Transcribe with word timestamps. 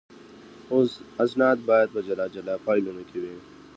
اسناد 1.23 1.57
باید 1.69 1.89
په 1.95 1.99
جلا 2.07 2.25
جلا 2.35 2.55
فایلونو 2.65 3.03
کې 3.09 3.17
وي. 3.23 3.35